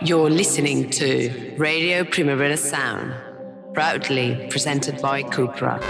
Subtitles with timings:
[0.00, 3.12] You're listening to Radio Primavera Sound,
[3.74, 5.80] proudly presented by Cupra.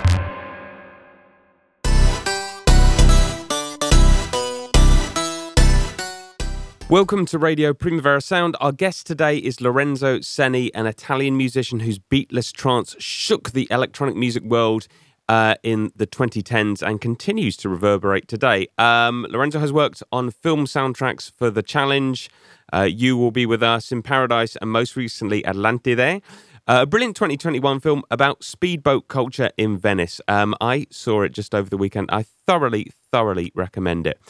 [6.88, 8.56] Welcome to Radio Primavera Sound.
[8.62, 14.16] Our guest today is Lorenzo Senni, an Italian musician whose beatless trance shook the electronic
[14.16, 14.88] music world
[15.28, 18.68] uh, in the 2010s and continues to reverberate today.
[18.78, 22.30] Um, Lorenzo has worked on film soundtracks for The Challenge,
[22.72, 26.22] uh, You Will Be With Us in Paradise, and most recently Atlantide.
[26.68, 30.20] Uh, a brilliant 2021 film about speedboat culture in Venice.
[30.28, 32.10] Um, I saw it just over the weekend.
[32.12, 34.20] I thoroughly, thoroughly recommend it.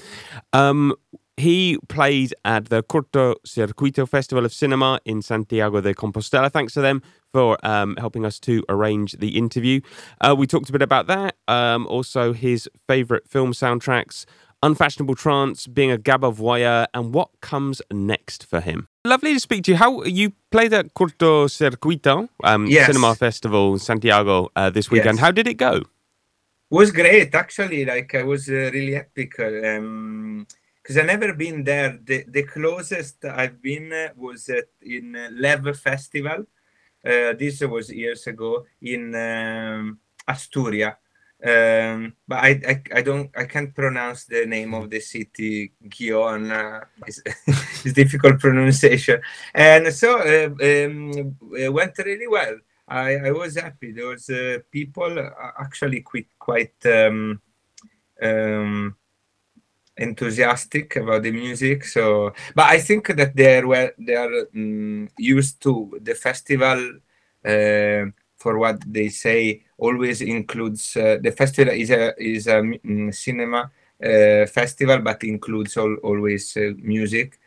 [0.52, 0.94] Um,
[1.38, 6.50] he played at the Corto Circuito Festival of Cinema in Santiago de Compostela.
[6.50, 9.80] Thanks to them for um, helping us to arrange the interview.
[10.20, 11.36] Uh, we talked a bit about that.
[11.46, 14.24] Um, also, his favourite film soundtracks,
[14.62, 18.88] Unfashionable Trance, being a Gabba voyeur, and what comes next for him.
[19.04, 19.76] Lovely to speak to you.
[19.76, 22.86] How you played at Corto Circuito um, Yes.
[22.86, 25.16] Cinema Festival in Santiago uh, this weekend.
[25.16, 25.20] Yes.
[25.24, 25.82] How did it go?
[26.70, 32.24] was great actually like i was uh, really happy because i never been there the,
[32.28, 36.44] the closest i've been uh, was at, in uh, lev festival
[37.06, 39.98] uh, this was years ago in um,
[40.28, 40.96] asturia
[41.44, 46.82] um, but I, I i don't i can't pronounce the name of the city gion
[47.06, 49.20] is difficult pronunciation
[49.54, 52.58] and so uh, um, it went really well
[52.90, 53.92] I, I was happy.
[53.92, 57.40] There was uh, people uh, actually quite quite um,
[58.22, 58.96] um,
[59.96, 61.84] enthusiastic about the music.
[61.84, 66.98] So, but I think that they are well, they are um, used to the festival.
[67.44, 68.06] Uh,
[68.38, 73.70] for what they say, always includes uh, the festival is a is a mm, cinema
[74.04, 77.38] uh, festival, but includes all, always uh, music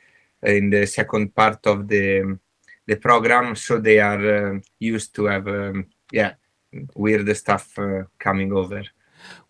[0.44, 2.38] in the second part of the
[2.88, 6.34] the program so they are uh, used to have um, yeah
[6.96, 8.84] weird stuff uh, coming over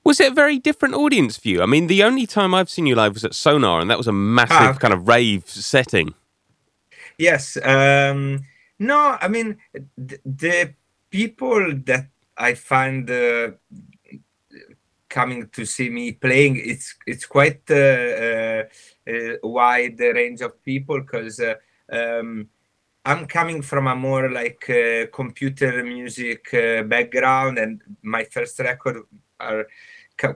[0.04, 1.62] Was it a very different audience for you?
[1.62, 4.08] I mean, the only time I've seen you live was at Sonar, and that was
[4.08, 6.14] a massive Ah, kind of rave setting.
[7.18, 8.40] yes um
[8.80, 9.58] no i mean
[10.08, 10.74] th- the
[11.10, 13.52] people that i find uh,
[15.12, 17.76] coming to see me playing it's it's quite uh,
[18.26, 18.64] uh,
[19.12, 21.40] uh, wide range of people because
[21.92, 22.48] um,
[23.06, 28.98] i'm coming from a more like uh, computer music uh, background and my first record
[29.40, 29.68] are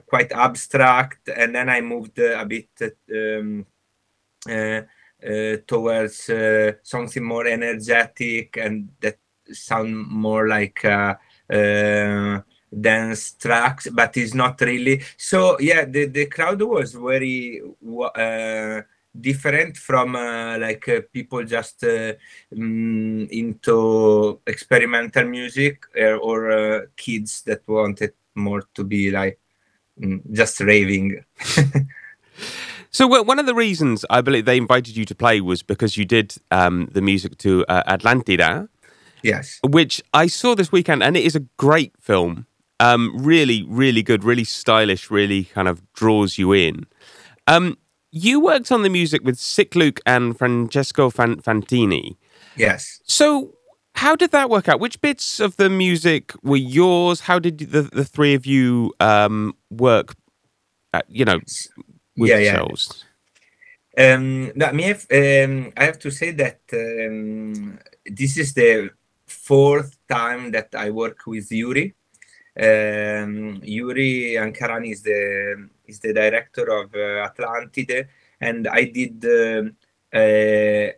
[0.06, 2.68] quite abstract and then i moved uh, a bit
[3.14, 3.64] um,
[5.66, 6.30] towards
[6.82, 9.18] something more energetic and that
[9.52, 10.84] sound more like
[11.48, 15.02] dance tracks, but it's not really.
[15.16, 17.62] So yeah, the, the crowd was very
[18.14, 18.82] uh,
[19.20, 22.14] different from uh, like uh, people just uh,
[22.52, 29.38] mm, into experimental music uh, or uh, kids that wanted more to be like
[30.00, 31.24] mm, just raving.
[32.96, 36.06] So one of the reasons I believe they invited you to play was because you
[36.06, 38.70] did um, the music to uh, Atlantida,
[39.26, 39.58] yes.
[39.62, 42.46] which I saw this weekend, and it is a great film.
[42.78, 46.86] Um, really, really good, really stylish, really kind of draws you in.
[47.46, 47.76] Um,
[48.12, 52.16] you worked on the music with Sick Luke and Francesco Fan- Fantini.
[52.56, 53.00] Yes.
[53.04, 53.54] So,
[53.94, 54.78] how did that work out?
[54.80, 57.20] Which bits of the music were yours?
[57.20, 60.14] How did the, the three of you um, work?
[60.92, 61.40] At, you know,
[62.16, 62.52] with Yeah, yeah.
[62.52, 63.04] yourselves.
[63.98, 68.90] Um, no, me have, um, I have to say that um, this is the
[69.46, 71.94] fourth time that I work with Yuri.
[72.58, 78.08] Um, Yuri Ancarani is the is the director of uh, Atlantide,
[78.40, 79.76] and I did um
[80.12, 80.88] uh,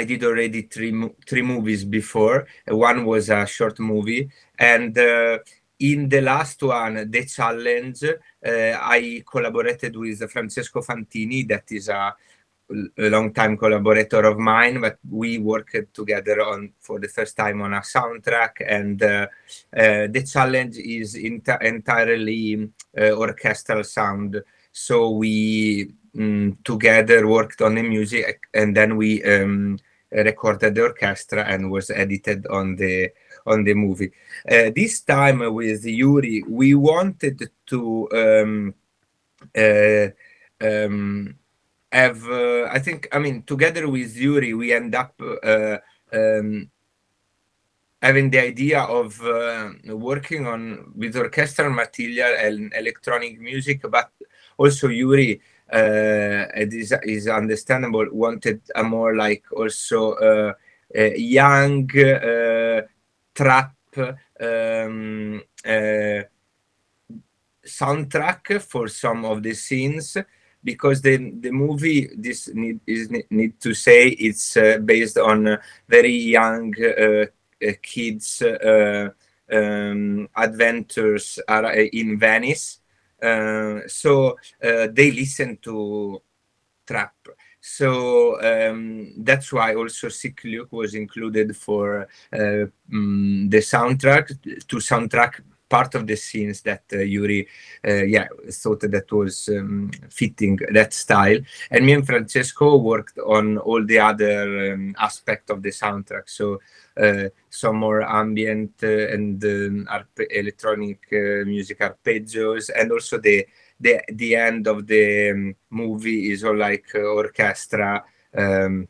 [0.00, 0.92] I did already three
[1.28, 2.46] three movies before.
[2.66, 4.28] One was a short movie,
[4.58, 5.38] and uh,
[5.78, 12.14] in the last one, the challenge, uh, I collaborated with Francesco Fantini, that is a,
[12.70, 17.62] a long time collaborator of mine, but we worked together on for the first time
[17.62, 18.60] on a soundtrack.
[18.66, 19.26] And uh,
[19.76, 24.42] uh, the challenge is enti- entirely uh, orchestral sound.
[24.72, 29.78] So we mm, together worked on the music, and then we um,
[30.12, 33.10] recorded the orchestra and was edited on the
[33.46, 34.12] on the movie.
[34.48, 38.74] Uh, this time with Yuri, we wanted to um,
[39.56, 40.08] uh,
[40.60, 41.34] um,
[41.92, 42.28] have.
[42.28, 43.08] Uh, I think.
[43.12, 45.78] I mean, together with Yuri, we end up uh,
[46.12, 46.70] um,
[48.00, 54.10] having the idea of uh, working on with orchestral material and electronic music, but
[54.56, 55.40] also Yuri.
[55.70, 58.06] Uh, it is is understandable.
[58.10, 60.52] Wanted a more like also uh,
[61.16, 61.86] young
[63.34, 63.74] trap
[64.40, 65.42] um,
[67.66, 70.16] soundtrack for some of the scenes
[70.72, 75.56] because the the movie this need is need to say it's uh, based on uh,
[75.88, 77.24] very young uh,
[77.82, 78.42] kids
[79.50, 82.80] um, adventures are in Venice.
[83.86, 86.20] So they listen to
[86.86, 87.16] trap.
[87.60, 87.90] So
[88.50, 94.26] um, that's why also Sick Luke was included for uh, um, the soundtrack
[94.68, 97.46] to soundtrack part of the scenes that uh, Yuri,
[97.86, 101.38] uh, yeah, thought that was um, fitting that style.
[101.70, 106.28] And me and Francesco worked on all the other um, aspect of the soundtrack.
[106.28, 106.60] So
[107.00, 109.88] uh, some more ambient uh, and um,
[110.30, 113.46] electronic uh, music arpeggios, and also the
[113.80, 118.04] the the end of the um, movie is all like uh, orchestra.
[118.36, 118.88] Um,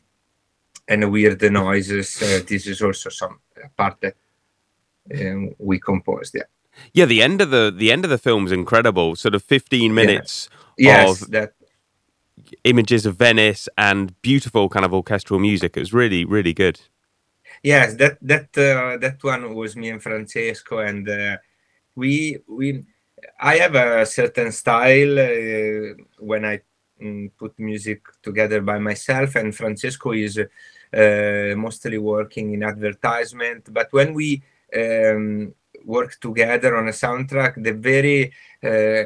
[0.90, 2.18] and weird noises.
[2.18, 3.40] this is also some
[3.76, 4.16] part that
[5.20, 6.34] um, we composed.
[6.34, 6.44] Yeah.
[6.92, 9.16] Yeah, the end of the the end of the film is incredible.
[9.16, 11.22] Sort of fifteen minutes yes.
[11.22, 11.52] of that
[12.64, 15.76] images of Venice and beautiful kind of orchestral music.
[15.76, 16.80] It was really really good.
[17.62, 21.36] Yes, that that uh, that one was me and Francesco, and uh,
[21.96, 22.84] we we
[23.40, 26.60] I have a certain style uh, when I
[27.02, 33.72] mm, put music together by myself, and Francesco is uh, mostly working in advertisement.
[33.72, 34.42] But when we
[34.74, 35.54] um,
[35.88, 38.20] work together on a soundtrack, the very
[38.62, 39.04] uh,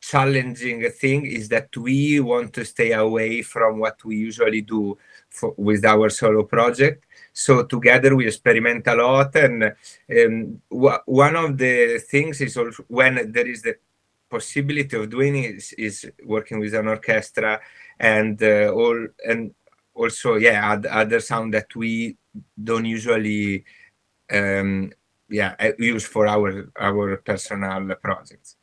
[0.00, 4.96] challenging thing is that we want to stay away from what we usually do
[5.30, 7.04] for, with our solo project.
[7.32, 9.74] So together we experiment a lot, and
[10.16, 10.62] um,
[11.06, 13.76] one of the things is also when there is the
[14.30, 17.60] possibility of doing is, is working with an orchestra
[17.98, 19.54] and uh, all and
[19.94, 22.16] also yeah add, other sound that we
[22.62, 23.64] don't usually
[24.32, 24.92] um,
[25.28, 28.56] yeah uh, use for our our personal projects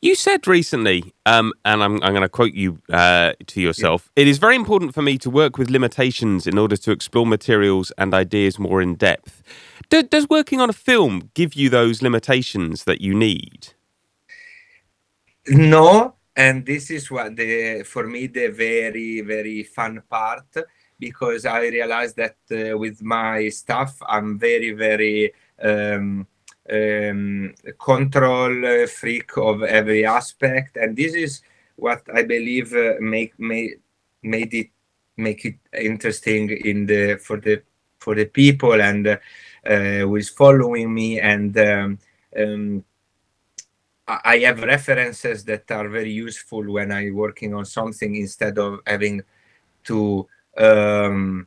[0.00, 4.22] you said recently, um, and I'm, I'm going to quote you uh, to yourself yeah.
[4.22, 7.90] it is very important for me to work with limitations in order to explore materials
[7.98, 9.42] and ideas more in depth.
[9.90, 13.74] Do, does working on a film give you those limitations that you need?
[15.48, 20.46] No, and this is what the for me the very very fun part
[21.00, 25.32] because I realized that uh, with my stuff I'm very very
[25.62, 26.26] um,
[26.70, 31.42] um, control freak of every aspect, and this is
[31.76, 33.80] what I believe uh, make made
[34.22, 34.70] made it
[35.16, 37.62] make it interesting in the for the
[37.98, 39.18] for the people and uh,
[39.64, 41.20] who is following me.
[41.20, 41.98] And um,
[42.38, 42.84] um,
[44.06, 49.22] I have references that are very useful when I'm working on something instead of having
[49.84, 50.26] to
[50.56, 51.46] um,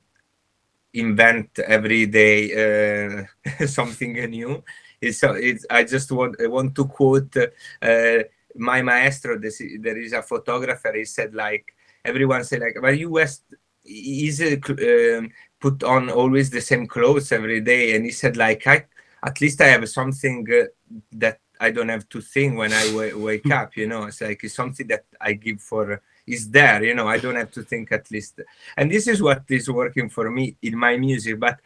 [0.94, 3.26] invent every day
[3.64, 4.64] uh, something new.
[5.00, 8.18] It's, it's, I just want I want to quote uh,
[8.56, 9.40] my maestro.
[9.40, 10.94] This, there is a photographer.
[10.96, 11.74] He said like
[12.06, 13.44] everyone say like, "Well, you West
[13.84, 15.22] is uh,
[15.60, 18.86] put on always the same clothes every day," and he said like, "I
[19.24, 20.66] at least I have something uh,
[21.14, 23.76] that I don't have to think when I wake up.
[23.76, 27.18] You know, it's like it's something that I give for." Is there you know i
[27.18, 28.40] don't have to think at least.
[28.78, 31.60] And this is what is working for me in my music but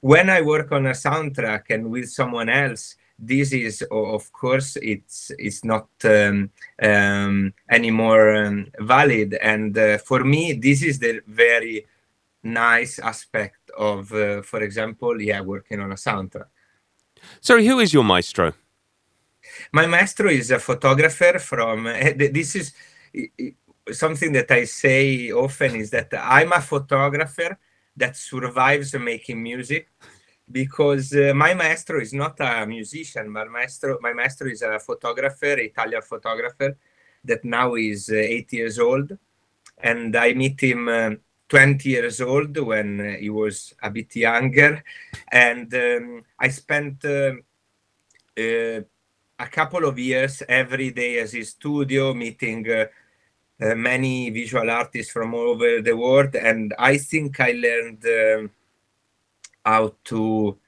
[0.00, 5.30] when i work on a soundtrack and with someone else this is of course it's
[5.38, 6.50] it's not um,
[6.82, 9.34] um, anymore um, valid.
[9.34, 11.86] And uh, for me this is the very
[12.42, 16.48] nice aspect of uh, for example yeah working on a soundtrack.
[17.40, 18.54] Sorry who is your maestro?
[19.72, 22.72] My maestro is a photographer from uh, this is
[23.92, 27.58] something that I say often is that I'm a photographer
[27.96, 29.88] that survives making music
[30.50, 35.58] because uh, my maestro is not a musician, but maestro, my maestro is a photographer,
[35.58, 36.76] Italian photographer
[37.24, 39.16] that now is uh, eight years old.
[39.78, 41.10] And I meet him uh,
[41.48, 44.82] 20 years old when uh, he was a bit younger.
[45.30, 47.32] And um, I spent uh,
[48.38, 48.80] uh,
[49.38, 52.66] a couple of years every day as his studio meeting
[53.60, 58.48] uh, many visual artists from all over the world, and I think I learned uh,
[59.64, 60.58] how to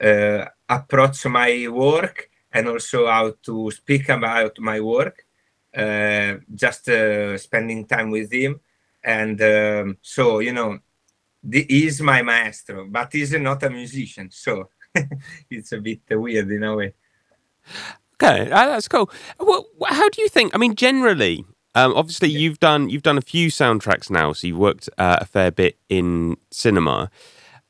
[0.00, 5.24] uh, approach my work and also how to speak about my work.
[5.76, 8.58] Uh, just uh, spending time with him,
[9.04, 10.78] and um, so you know,
[11.42, 14.70] the, he's my maestro, but he's not a musician, so
[15.50, 16.94] it's a bit weird in a way.
[18.14, 19.10] Okay, that's cool.
[19.38, 20.54] Well, how do you think?
[20.54, 21.44] I mean, generally,
[21.74, 22.38] um, obviously, yeah.
[22.38, 25.78] you've done you've done a few soundtracks now, so you've worked uh, a fair bit
[25.88, 27.10] in cinema.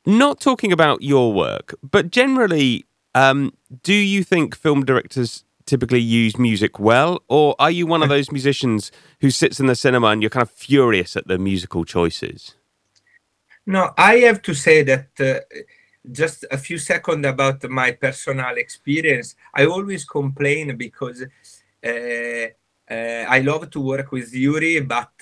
[0.06, 3.52] Not talking about your work, but generally, um,
[3.82, 8.32] do you think film directors typically use music well, or are you one of those
[8.32, 8.90] musicians
[9.20, 12.54] who sits in the cinema and you're kind of furious at the musical choices?
[13.66, 15.40] No, I have to say that uh,
[16.10, 19.34] just a few seconds about my personal experience.
[19.54, 21.22] I always complain because
[21.84, 22.46] uh, uh,
[22.90, 25.12] I love to work with Yuri, but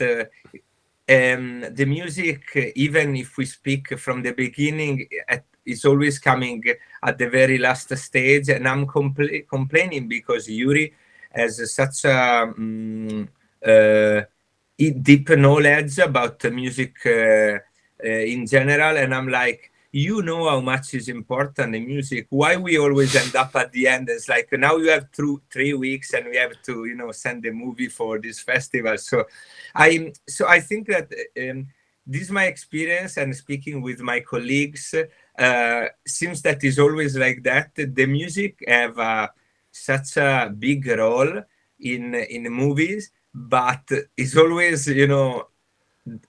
[1.09, 6.63] um, the music, even if we speak from the beginning, at, is always coming
[7.03, 10.93] at the very last stage, and I'm compl- complaining because Yuri
[11.31, 13.29] has such a um,
[13.65, 14.23] uh,
[14.79, 20.93] deep knowledge about music uh, uh, in general, and I'm like, you know how much
[20.93, 24.77] is important in music why we always end up at the end it's like now
[24.77, 25.07] you have
[25.51, 28.99] three weeks and we have to you know send the movie for this festival.
[28.99, 29.25] So
[29.75, 31.11] i so i think that
[31.41, 31.69] um,
[32.07, 34.95] this is my experience and speaking with my colleagues
[35.39, 37.71] uh, seems that is always like that.
[37.75, 39.29] The music have uh,
[39.71, 41.43] such a big role
[41.81, 43.85] in in movies but
[44.17, 45.49] it's always you know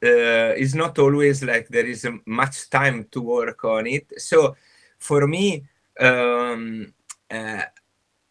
[0.01, 4.11] it's not always like there is much time to work on it.
[4.17, 4.55] So
[4.97, 5.63] for me,
[5.99, 6.93] um,
[7.29, 7.63] uh,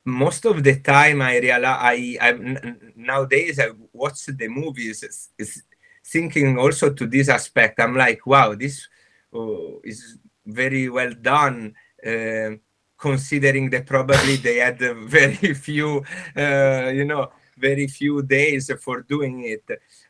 [0.04, 2.32] most of the time I realize I, I
[2.94, 5.62] nowadays I watch the movies is, is
[6.04, 7.80] thinking also to this aspect.
[7.80, 8.88] I'm like, wow, this
[9.32, 11.74] oh, is very well done.
[12.04, 12.50] Uh,
[12.98, 16.02] considering that probably they had very few,
[16.36, 19.64] uh, you know, very few days for doing it.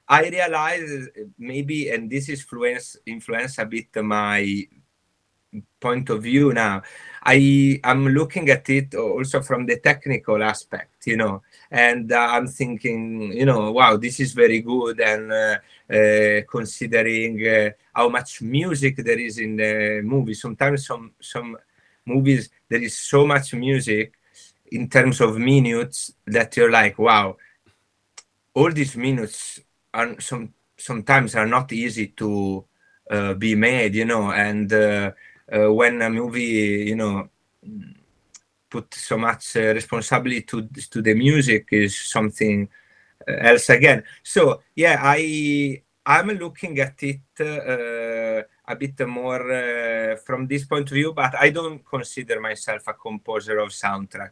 [0.09, 4.67] I realize maybe, and this is influence influence a bit my
[5.81, 6.83] point of view now.
[7.23, 12.47] I am looking at it also from the technical aspect, you know, and uh, I'm
[12.47, 15.59] thinking, you know, wow, this is very good, and uh,
[15.93, 20.35] uh, considering uh, how much music there is in the movie.
[20.35, 21.57] Sometimes some some
[22.05, 24.13] movies there is so much music
[24.73, 27.37] in terms of minutes that you're like, wow,
[28.55, 29.61] all these minutes
[29.93, 32.65] are some sometimes are not easy to
[33.11, 35.11] uh, be made, you know, and uh,
[35.53, 37.29] uh, when a movie, you know,
[38.69, 42.69] put so much uh, responsibility to to the music is something
[43.29, 44.03] uh, else again.
[44.23, 50.95] So yeah, I I'm looking at it uh, a bit more from this point of
[50.95, 54.31] view, but I don't consider myself a composer of soundtrack.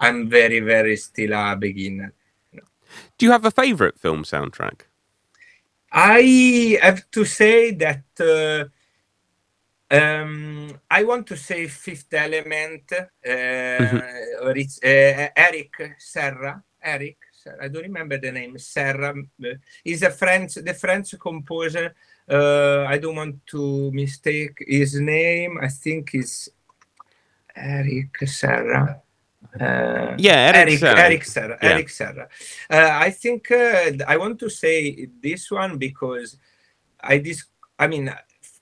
[0.00, 2.12] I'm very very still a beginner.
[3.18, 4.80] Do you have a favorite film soundtrack?
[5.92, 8.68] I have to say that uh,
[9.90, 13.96] um, I want to say Fifth Element, uh, mm-hmm.
[13.96, 16.62] uh, Eric Serra.
[16.82, 18.56] Eric, Serra, I don't remember the name.
[18.58, 19.14] Serra
[19.84, 21.94] is a French, the French composer.
[22.28, 25.58] Uh, I don't want to mistake his name.
[25.60, 26.50] I think is
[27.54, 29.02] Eric Serra.
[29.58, 31.00] Uh, yeah, Eric, Eric Serra.
[31.00, 31.58] Eric Serra.
[31.62, 31.68] Yeah.
[31.70, 32.28] Eric Serra.
[32.70, 36.36] Uh, I think uh, I want to say this one because
[37.00, 37.46] I dis-
[37.78, 38.14] I mean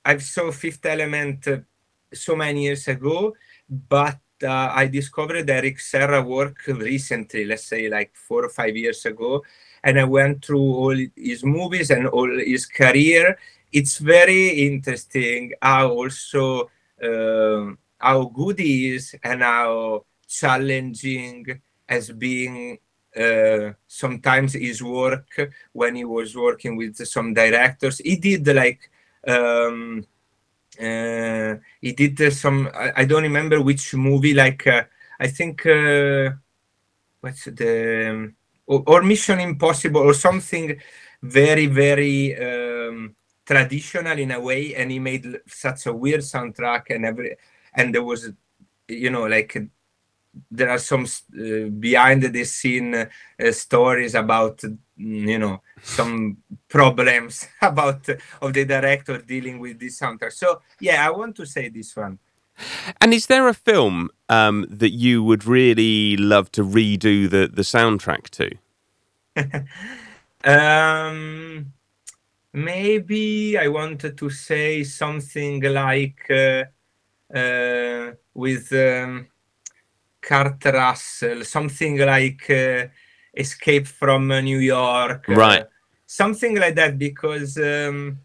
[0.04, 1.58] I saw Fifth Element uh,
[2.12, 3.34] so many years ago,
[3.68, 9.04] but uh, I discovered Eric Serra work recently, let's say like four or five years
[9.04, 9.44] ago,
[9.84, 13.38] and I went through all his movies and all his career.
[13.72, 16.70] It's very interesting how also
[17.02, 22.78] uh, how good he is and how challenging as being
[23.16, 27.98] uh, sometimes his work when he was working with some directors.
[27.98, 28.90] He did like
[29.26, 30.04] um,
[30.78, 32.68] uh, he did some.
[32.74, 34.34] I, I, don't remember which movie.
[34.34, 34.84] Like uh,
[35.18, 36.30] I think uh,
[37.20, 38.32] what's the
[38.66, 40.78] or, or, Mission Impossible or something
[41.22, 44.74] very very um, traditional in a way.
[44.76, 47.36] And he made such a weird soundtrack and every
[47.74, 48.30] and there was
[48.86, 49.56] you know like
[50.50, 53.06] there are some uh, behind the scene uh,
[53.52, 54.76] stories about mm,
[55.28, 60.32] you know some problems about uh, of the director dealing with this soundtrack.
[60.32, 62.18] So yeah i want to say this one.
[63.00, 67.62] And is there a film um, that you would really love to redo the the
[67.62, 68.50] soundtrack to?
[70.44, 71.72] Um
[72.52, 76.64] maybe i wanted to say something like uh,
[77.36, 79.26] uh with um,
[80.28, 82.86] Kurt Russell, something like uh,
[83.32, 85.66] Escape from uh, New York, uh, right?
[86.04, 88.18] Something like that, because um,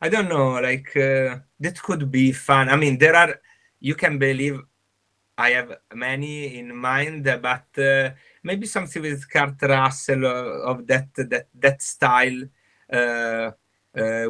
[0.00, 2.68] I don't know, like uh, that could be fun.
[2.68, 3.40] I mean, there are,
[3.80, 4.60] you can believe,
[5.36, 8.10] I have many in mind, but uh,
[8.44, 10.24] maybe something with Kurt Russell
[10.70, 12.40] of that that that style,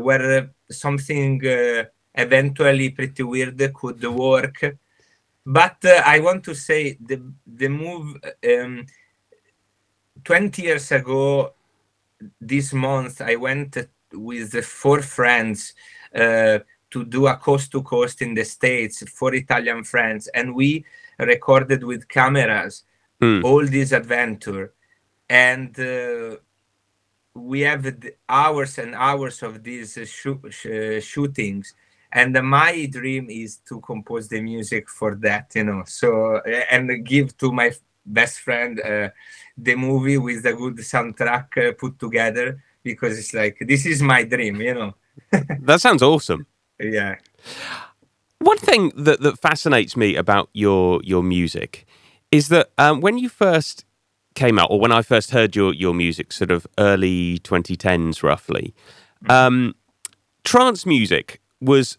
[0.06, 1.42] where something
[2.14, 4.78] eventually Pretty Weird could work.
[5.50, 8.16] But uh, I want to say the the move
[8.52, 8.84] um,
[10.24, 11.54] 20 years ago
[12.40, 13.76] this month I went
[14.12, 15.74] with four friends
[16.14, 16.58] uh,
[16.90, 20.84] to do a coast to coast in the States, for Italian friends, and we
[21.18, 22.84] recorded with cameras
[23.20, 23.42] Mm.
[23.44, 24.72] all this adventure.
[25.28, 26.36] And uh,
[27.34, 27.82] we have
[28.28, 31.74] hours and hours of these uh, shoo- sh- uh, shootings.
[32.12, 35.82] And my dream is to compose the music for that, you know.
[35.86, 37.72] So, and give to my
[38.04, 39.10] best friend uh,
[39.56, 44.24] the movie with a good soundtrack uh, put together because it's like, this is my
[44.24, 44.94] dream, you know.
[45.60, 46.46] That sounds awesome.
[46.80, 47.16] Yeah.
[48.38, 51.86] One thing that, that fascinates me about your your music
[52.30, 53.84] is that um, when you first
[54.34, 58.74] came out, or when I first heard your your music, sort of early 2010s, roughly,
[59.28, 59.74] um,
[60.44, 61.98] trance music was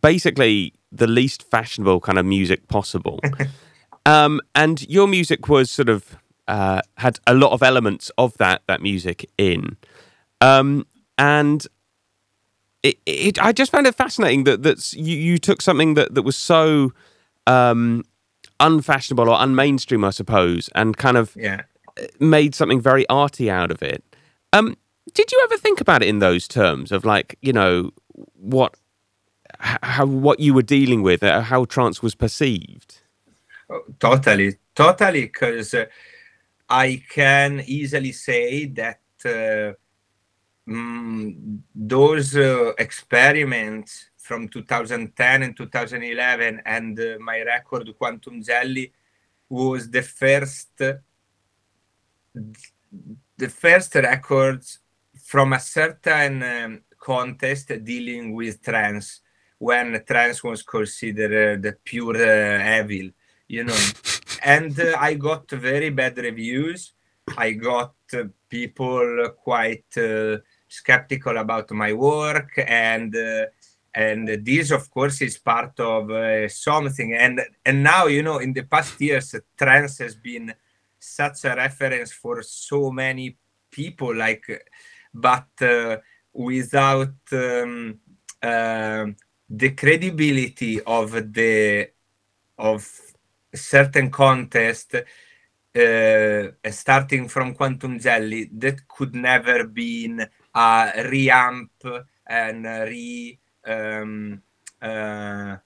[0.00, 3.20] basically the least fashionable kind of music possible,
[4.06, 6.16] um, and your music was sort of
[6.48, 9.76] uh, had a lot of elements of that that music in,
[10.40, 10.86] um,
[11.18, 11.66] and
[12.82, 16.22] it, it, I just found it fascinating that that's you, you took something that, that
[16.22, 16.92] was so
[17.46, 18.04] um,
[18.60, 21.62] unfashionable or unmainstream, I suppose, and kind of Yeah.
[22.18, 24.02] made something very arty out of it.
[24.52, 24.76] Um,
[25.14, 27.90] did you ever think about it in those terms of like you know
[28.34, 28.74] what
[29.62, 33.00] how what you were dealing with, uh, how trance was perceived?
[33.70, 35.86] Oh, totally, totally, because uh,
[36.68, 39.72] I can easily say that uh,
[40.68, 48.92] mm, those uh, experiments from 2010 and 2011 and uh, my record Quantum Jelly
[49.48, 50.70] was the first
[53.36, 54.78] the first records
[55.22, 59.21] from a certain um, contest dealing with trance
[59.62, 63.08] when trance was considered uh, pure uh, evil
[63.46, 63.82] you know?
[64.42, 66.94] And uh, i got very bad reviews.
[67.36, 73.46] I got uh, people quite uh, skeptical about my work and uh,
[73.94, 76.04] and this of course is part of
[76.50, 77.14] something.
[77.14, 80.54] And and now you know in the past years trance has been
[80.98, 83.36] such a reference for so many
[83.70, 84.46] people like
[85.14, 85.52] but
[86.32, 88.00] without um,
[88.42, 89.06] uh,
[89.52, 91.88] the credibility of the
[92.58, 92.88] of
[93.54, 100.20] certain contest uh, starting from quantum jelly that could never been
[100.54, 104.42] a reamp and re um,
[104.80, 105.56] uh,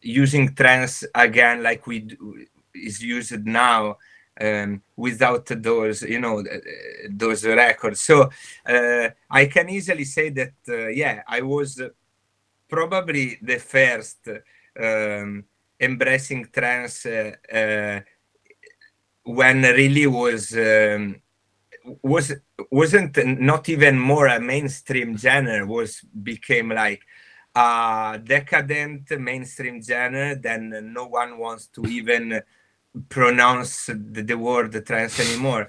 [0.00, 3.96] using trance again like we do, is used now
[4.40, 6.42] um, without those you know
[7.10, 8.00] those records.
[8.00, 8.30] So
[8.66, 11.80] uh, i can easily say that uh, yeah i was
[12.72, 14.26] probably the first
[14.80, 15.44] um,
[15.78, 18.00] embracing trance uh, uh,
[19.24, 21.20] when really was um,
[22.02, 22.32] was
[22.70, 27.02] wasn't not even more a mainstream genre was became like
[27.54, 30.62] a decadent mainstream genre then
[30.94, 32.40] no one wants to even
[33.10, 35.68] pronounce the, the word trance anymore.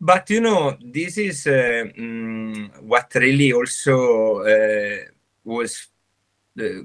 [0.00, 4.96] But you know this is uh, mm, what really also uh,
[5.44, 5.89] was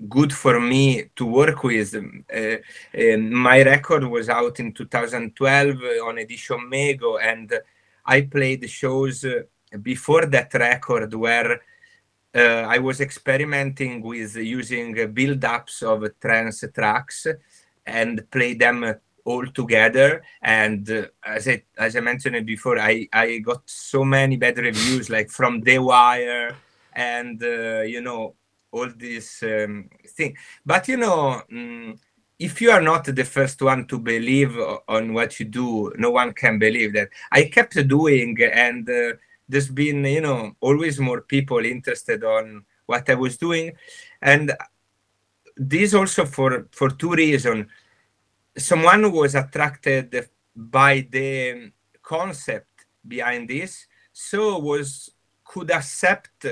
[0.07, 1.95] good for me to work with.
[1.95, 2.57] Uh,
[2.97, 7.53] um, my record was out in 2012 on Edition Mego, and
[8.05, 9.41] I played shows uh,
[9.81, 11.61] before that record where
[12.35, 17.27] uh, I was experimenting with using build-ups of trance tracks
[17.85, 20.23] and play them all together.
[20.41, 25.09] And uh, as I as I mentioned before, I I got so many bad reviews,
[25.09, 26.55] like from The Wire,
[26.93, 28.35] and uh, you know
[28.75, 30.35] all this um, thing.
[30.65, 31.41] But you know.
[31.51, 31.97] Mm,
[32.37, 34.57] if you are not the first one to believe
[34.87, 37.09] on what you do, no one can believe that.
[37.31, 39.13] I kept doing, and uh,
[39.47, 43.73] there's been, you know, always more people interested on what I was doing,
[44.21, 44.51] and
[45.55, 47.67] this also for for two reasons.
[48.57, 55.09] Someone was attracted by the concept behind this, so was
[55.43, 56.45] could accept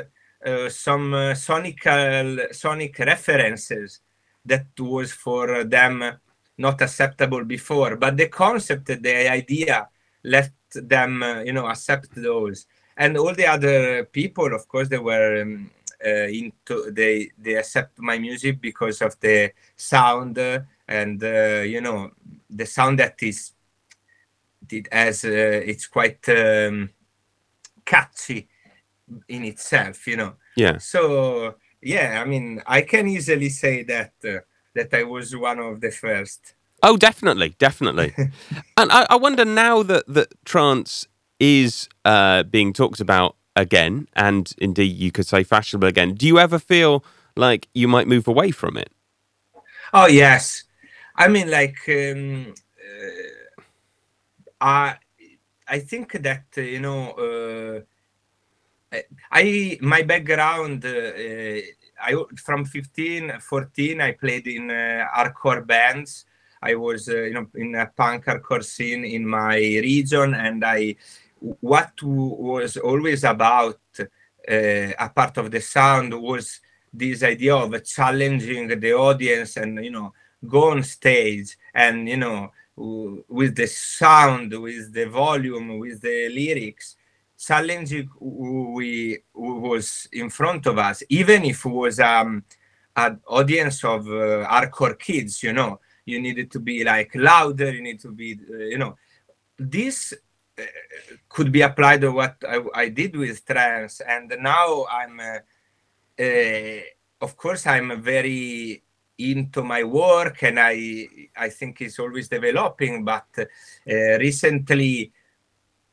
[0.70, 4.02] some uh, sonical sonic references
[4.46, 6.20] that was for them
[6.58, 7.96] not acceptable before.
[7.96, 9.88] But the concept the idea
[10.24, 12.66] let them uh, you know accept those.
[12.96, 15.72] And all the other people of course they were um,
[16.06, 21.82] uh, into they they accept my music because of the sound uh, and uh, you
[21.82, 22.12] know
[22.50, 23.54] the sound that is
[24.70, 26.90] it as uh, it's quite um,
[27.86, 28.48] catchy
[29.28, 30.78] in itself you know Yeah.
[30.78, 34.40] so yeah, I mean, I can easily say that uh,
[34.74, 36.56] that I was one of the first.
[36.82, 38.14] Oh, definitely, definitely.
[38.78, 41.08] and I, I, wonder now that that trance
[41.40, 46.16] is uh, being talked about again, and indeed you could say fashionable again.
[46.16, 47.04] Do you ever feel
[47.36, 48.92] like you might move away from it?
[49.94, 50.64] Oh yes,
[51.16, 53.62] I mean, like um, uh,
[54.62, 54.98] I
[55.68, 57.84] I think that uh, you know.
[59.32, 61.62] I my background uh,
[62.02, 66.26] I from 15 14 I played in uh, hardcore bands.
[66.62, 70.96] I was uh, you know in a punk hardcore scene in my region and I
[71.60, 73.80] what was always about
[74.48, 76.60] a part of the sound was
[76.94, 80.14] this idea of challenging the audience and you know
[80.48, 86.96] go on stage and you know with the sound with the volume with the lyrics
[87.46, 92.44] challenging we was in front of us, even if it was um,
[92.96, 97.82] an audience of uh, hardcore kids, you know, you needed to be like louder, you
[97.82, 98.96] need to be, uh, you know,
[99.58, 100.14] this
[100.58, 100.64] uh,
[101.30, 106.82] could be applied to what I, I, did with trance, and now I'm, uh, uh,
[107.22, 108.84] of course, I'm very
[109.18, 115.12] into my work, and I I think it's always developing, but uh, recently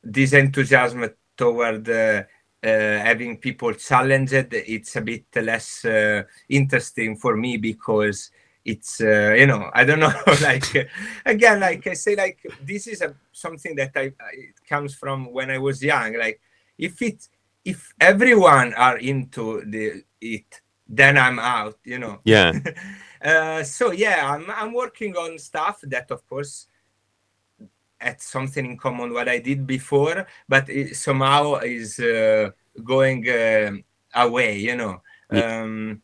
[0.03, 2.23] this enthusiasm toward uh,
[2.63, 2.69] uh,
[3.09, 8.31] having people challenged, it's a bit less uh, interesting for me because
[8.63, 10.67] it's you know I don't know like
[11.25, 15.51] again like I say like this is a, something that I, it comes from when
[15.51, 16.39] I was young like
[16.77, 17.27] if it
[17.65, 22.21] if everyone are into the it then I'm out you know.
[22.25, 22.53] Yeah.
[23.23, 26.67] Uh, so yeah I'm, I'm working on stuff that of course
[28.01, 32.51] at something in common what I did before, but it somehow is uh,
[32.83, 33.73] going uh,
[34.15, 35.03] away, you know.
[35.33, 35.63] Yeah.
[35.63, 36.03] Um,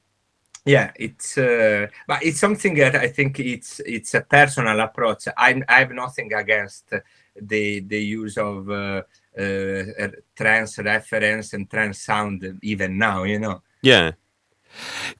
[0.65, 5.29] yeah, it's uh, but it's something that I think it's it's a personal approach.
[5.37, 6.93] I I have nothing against
[7.41, 9.03] the the use of uh,
[9.39, 13.63] uh, trance reference and trans sound even now, you know.
[13.81, 14.13] Yeah,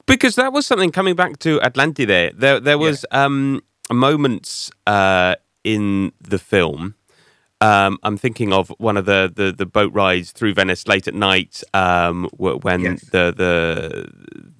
[0.05, 2.37] because that was something coming back to Atlantide.
[2.37, 3.23] There there was yeah.
[3.23, 6.95] um, moments uh, in the film.
[7.59, 11.15] Um, I'm thinking of one of the, the, the, boat rides through Venice late at
[11.15, 13.01] night um, when yes.
[13.09, 14.11] the, the,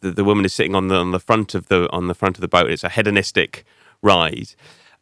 [0.01, 2.38] the the woman is sitting on the on the front of the on the front
[2.38, 2.71] of the boat.
[2.71, 3.65] It's a hedonistic
[4.01, 4.55] ride,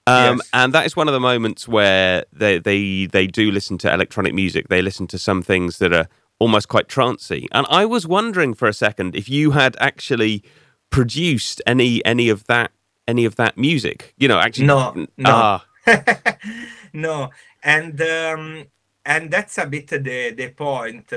[0.07, 0.49] um, yes.
[0.51, 4.33] and that is one of the moments where they, they they do listen to electronic
[4.33, 4.67] music.
[4.67, 7.47] They listen to some things that are almost quite trancy.
[7.51, 10.43] And I was wondering for a second if you had actually
[10.89, 12.71] produced any any of that
[13.07, 14.13] any of that music.
[14.17, 15.07] You know, actually, no, no.
[15.25, 15.65] Ah,
[16.93, 17.29] no,
[17.63, 18.65] and um,
[19.05, 21.11] and that's a bit the the point.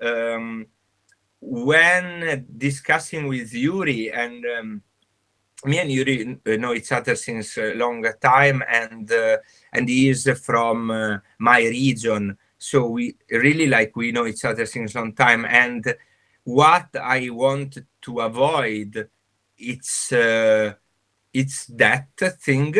[0.00, 0.66] Um,
[1.40, 4.82] when discussing with Yuri and um,
[5.64, 9.38] me and Yuri know each other since a long time, and uh,
[9.72, 14.66] and he is from uh, my region, so we really like we know each other
[14.66, 15.44] since long time.
[15.44, 15.94] And
[16.44, 19.08] what I want to avoid,
[19.58, 20.74] it's uh,
[21.32, 22.08] it's that
[22.40, 22.74] thing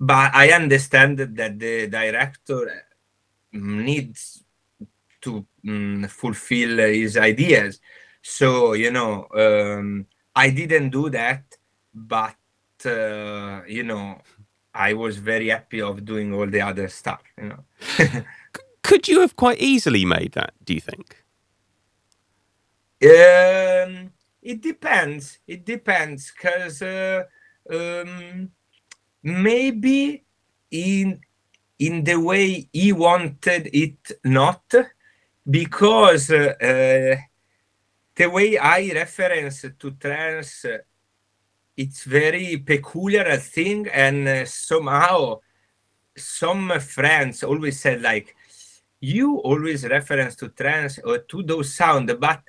[0.00, 2.84] but I understand that the director
[3.52, 4.44] needs
[5.22, 7.80] to um, fulfill his ideas.
[8.22, 11.44] So you know, um, I didn't do that,
[11.94, 12.36] but
[12.84, 14.20] uh, you know,
[14.74, 17.22] I was very happy of doing all the other stuff.
[17.38, 18.24] You know,
[18.82, 20.54] could you have quite easily made that?
[20.64, 21.24] Do you think?
[23.02, 25.38] Um, it depends.
[25.46, 26.82] It depends, because.
[26.82, 27.24] Uh,
[27.70, 28.50] um,
[29.24, 30.22] maybe
[30.70, 31.18] in
[31.78, 34.62] in the way he wanted it not
[35.50, 37.16] because uh, uh,
[38.14, 40.66] the way i reference to trance
[41.76, 45.40] it's very peculiar thing and uh, somehow
[46.16, 48.36] some friends always said like
[49.00, 52.42] you always reference to trans or to those sound but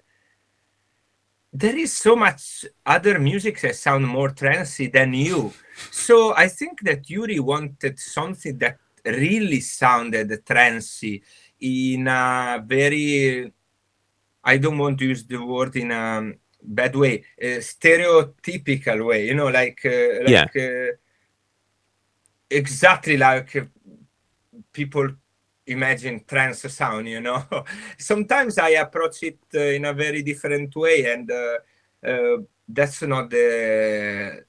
[1.57, 5.53] there is so much other music that sound more trancy than you.
[5.89, 11.23] So I think that Yuri wanted something that really sounded trancy
[11.61, 13.53] in a very
[14.43, 19.33] I don't want to use the word in a bad way, a stereotypical way, you
[19.33, 20.89] know, like, uh, like yeah.
[20.89, 20.91] uh,
[22.49, 23.67] exactly like
[24.71, 25.09] people
[25.67, 27.43] imagine trance sound you know?
[27.97, 31.57] Sometimes i approach it uh, in a very different way and uh,
[32.05, 34.43] uh, that's not the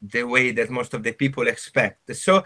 [0.00, 2.14] the way that most of the people expect.
[2.16, 2.42] So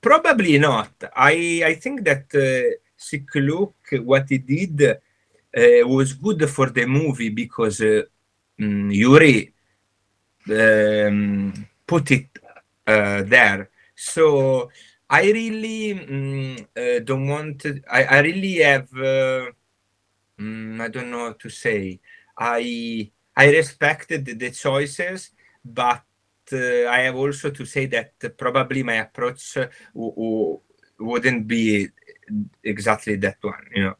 [0.00, 0.92] probably not.
[1.14, 7.80] I i think that uh, what he did uh, was good for the movie because
[7.80, 8.02] uh,
[8.60, 9.52] um, Yuri
[10.50, 12.28] um, put it
[12.86, 13.70] uh, there.
[13.94, 14.70] So
[15.10, 19.46] I really um, uh, don't want to, I, I really have, uh,
[20.38, 22.00] um, I don't know what to say.
[22.38, 25.30] I, I respected the choices,
[25.64, 26.02] but
[26.52, 29.54] uh, I have also to say that probably my approach
[29.94, 30.60] w-
[30.98, 31.88] wouldn't be
[32.62, 33.94] exactly that one, you know.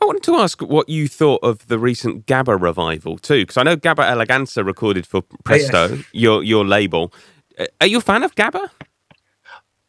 [0.00, 3.62] I wanted to ask what you thought of the recent Gabba revival too, because I
[3.62, 6.04] know Gabber Eleganza recorded for Presto, oh, yes.
[6.12, 7.12] your your label.
[7.58, 8.70] Uh, are you a fan of Gabba?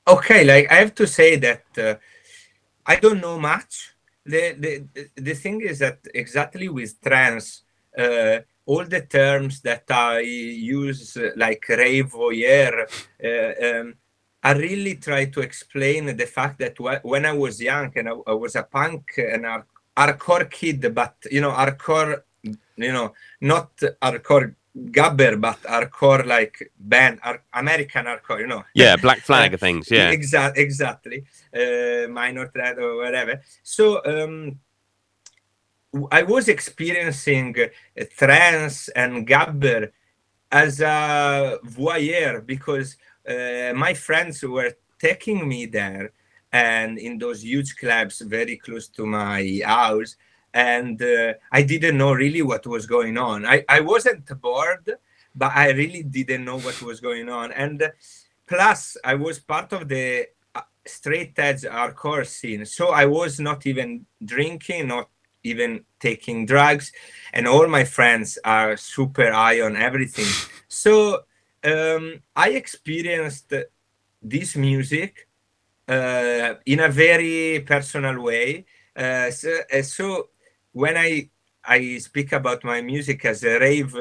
[0.07, 1.95] Okay, like I have to say that uh,
[2.85, 3.93] I don't know much.
[4.25, 7.63] The, the the thing is that exactly with trans,
[7.97, 12.87] uh, all the terms that I use, like rave voyeur,
[13.21, 13.95] uh, um,
[14.41, 18.33] I really try to explain the fact that when I was young and I, I
[18.33, 19.45] was a punk and
[19.97, 27.19] hardcore kid, but you know, hardcore, you know, not hardcore gabber, but hardcore like band,
[27.53, 28.63] American hardcore, you know.
[28.73, 29.89] Yeah, Black Flag uh, things.
[29.89, 31.23] Yeah, exactly, exactly.
[31.53, 33.41] Uh, minor threat or whatever.
[33.63, 34.59] So um,
[36.11, 39.91] I was experiencing uh, trance and gabber
[40.51, 46.11] as a voyeur because uh, my friends were taking me there
[46.51, 50.15] and in those huge clubs very close to my house
[50.57, 53.45] and uh, i didn't know really what was going on.
[53.45, 54.87] I, I wasn't bored
[55.41, 57.51] but i really didn't know what was going on.
[57.51, 57.77] And
[58.51, 62.65] plus i was part of the uh, straight edge hardcore scene.
[62.65, 65.09] So i was not even drinking not
[65.43, 66.91] even taking drugs
[67.35, 70.31] and all my friends are super high on everything.
[70.67, 70.91] So
[71.71, 73.53] um, i experienced
[74.33, 75.27] this music
[75.87, 78.65] uh, in a very personal way.
[78.95, 80.29] Uh, so, uh, so,
[80.77, 81.29] when I
[81.65, 83.93] I speak about my music as a rave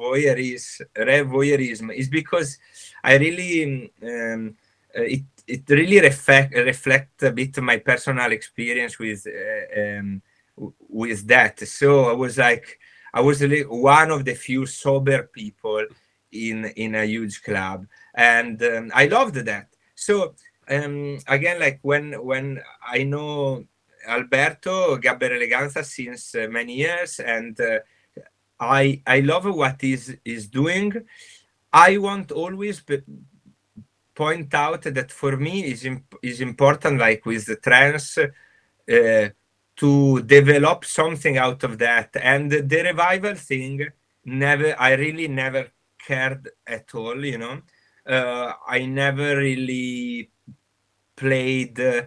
[0.00, 2.58] voyeurism, rave voyeurism is because
[3.04, 4.56] I really um,
[4.96, 10.22] uh, it it really reflect reflect a bit my personal experience with uh, um,
[10.88, 11.60] with that.
[11.60, 12.78] So I was like
[13.12, 15.84] I was one of the few sober people
[16.32, 19.68] in in a huge club, and um, I loved that.
[19.94, 20.34] So
[20.68, 22.60] um, again, like when when
[22.96, 23.66] I know
[24.06, 27.78] Alberto Gabber Eleganza since many years, and uh,
[28.60, 30.92] I I love what he's is doing.
[31.72, 32.82] I want always
[34.14, 39.28] point out that for me is imp- is important, like with the trance, uh,
[39.76, 42.16] to develop something out of that.
[42.20, 43.88] And the revival thing,
[44.24, 47.24] never, I really never cared at all.
[47.24, 47.62] You know,
[48.06, 50.30] uh, I never really
[51.16, 52.02] played uh,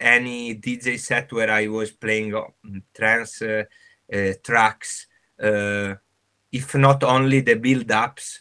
[0.00, 2.34] any DJ set where I was playing
[2.94, 3.64] trance uh,
[4.12, 5.06] uh, tracks,
[5.38, 8.40] if not only the build ups,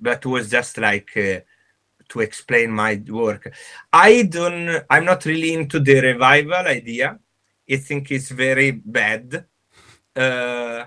[0.00, 1.10] but was just like
[2.08, 3.52] to explain my work.
[3.92, 4.82] I don't.
[4.90, 7.18] I'm not really into the revival idea.
[7.70, 9.46] I think it's very bad.
[10.14, 10.84] Uh,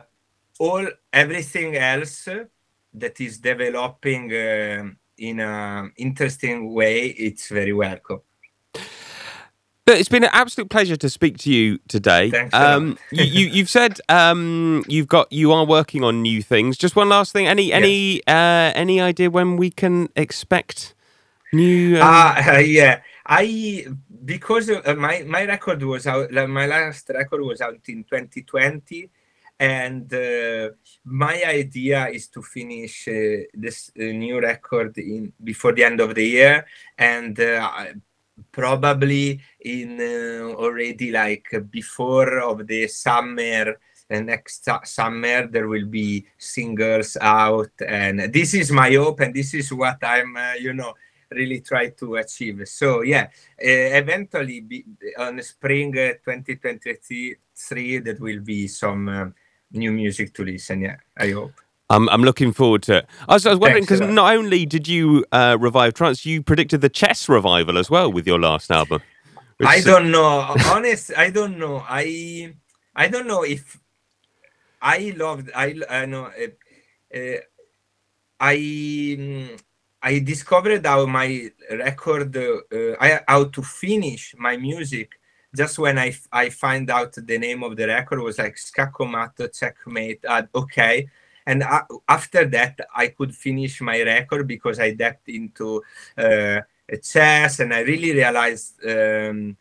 [0.59, 2.27] all everything else
[2.93, 8.21] that is developing uh, in an interesting way, it's very welcome.
[9.87, 12.29] But it's been an absolute pleasure to speak to you today.
[12.29, 12.53] Thanks.
[12.53, 16.75] Um, you, you, have said um, you've got you are working on new things.
[16.75, 17.47] Just one last thing.
[17.47, 18.23] Any any yes.
[18.27, 20.93] uh, any idea when we can expect
[21.53, 22.01] new?
[22.01, 22.03] Um...
[22.03, 23.87] Uh, yeah, I
[24.25, 26.31] because uh, my my record was out.
[26.31, 29.09] My last record was out in 2020,
[29.57, 30.69] and uh,
[31.05, 36.13] my idea is to finish uh, this uh, new record in before the end of
[36.13, 36.65] the year
[36.97, 37.85] and uh,
[38.51, 43.77] probably in uh, already like before of the summer
[44.09, 49.53] and next summer there will be singles out and this is my hope and this
[49.53, 50.93] is what i'm uh, you know
[51.29, 52.61] really try to achieve.
[52.65, 53.23] So yeah
[53.61, 54.85] uh, eventually be,
[55.17, 59.25] on spring 2023 uh, there will be some uh,
[59.71, 61.51] new music to listen yeah i hope
[61.89, 63.05] I'm, I'm looking forward to it.
[63.29, 66.81] I was, I was wondering because not only did you uh, revive trance, you predicted
[66.81, 69.01] the chess revival as well with your last album.
[69.65, 70.55] I don't know.
[70.65, 71.83] Honest, I don't know.
[71.87, 72.53] I
[72.95, 73.79] I don't know if
[74.81, 75.49] I loved.
[75.55, 76.25] I I know.
[76.25, 77.37] Uh, uh,
[78.39, 79.57] I
[80.01, 85.19] I discovered how my record, uh, I, how to finish my music.
[85.55, 89.47] Just when I I find out the name of the record was like Scacco Matto
[89.47, 90.23] Checkmate.
[90.25, 91.07] Uh, okay,
[91.47, 91.63] and
[92.07, 95.81] after that i could finish my record because i dipped into
[96.17, 96.59] uh,
[97.01, 99.57] chess and i really realized um,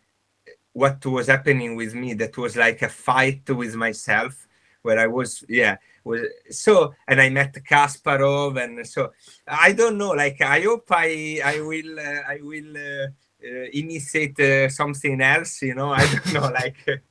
[0.73, 4.47] what was happening with me that was like a fight with myself
[4.83, 6.21] where i was yeah was
[6.51, 9.13] so and i met kasparov and so
[9.47, 13.07] i don't know like i hope i i will uh, i will uh,
[13.47, 17.03] uh, initiate uh, something else you know i don't know like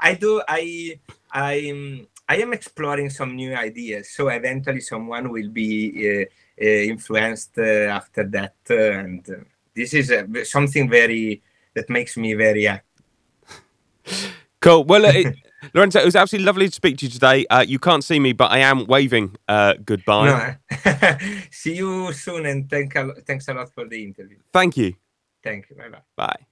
[0.00, 0.98] i do i
[1.32, 6.24] i i am exploring some new ideas so eventually someone will be uh,
[6.62, 10.12] uh, influenced after that and this is
[10.48, 11.42] something very
[11.74, 12.68] that makes me very
[14.60, 15.36] cool well it,
[15.74, 17.46] Lorenzo, it was absolutely lovely to speak to you today.
[17.46, 20.26] Uh, you can't see me, but I am waving uh, goodbye.
[20.26, 21.18] No.
[21.50, 24.38] see you soon, and thank a, thanks a lot for the interview.
[24.52, 24.94] Thank you.
[25.42, 25.76] Thank you.
[25.76, 26.02] Bye bye.
[26.16, 26.46] Bye.